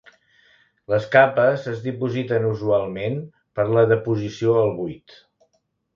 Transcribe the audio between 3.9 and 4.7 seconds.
deposició